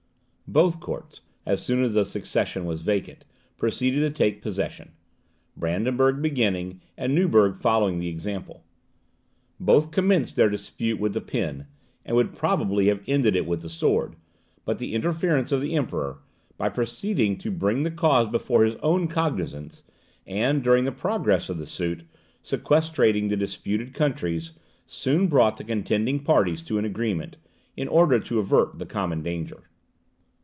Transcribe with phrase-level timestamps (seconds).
[0.47, 3.23] Both courts, as soon as the succession was vacant,
[3.57, 4.91] proceeded to take possession;
[5.55, 8.65] Brandenburg beginning, and Neuburg following the example.
[9.61, 11.67] Both commenced their dispute with the pen,
[12.05, 14.17] and would probably have ended it with the sword;
[14.65, 16.17] but the interference of the Emperor,
[16.57, 19.83] by proceeding to bring the cause before his own cognizance,
[20.27, 22.03] and, during the progress of the suit,
[22.43, 24.51] sequestrating the disputed countries,
[24.85, 27.37] soon brought the contending parties to an agreement,
[27.77, 29.63] in order to avert the common danger.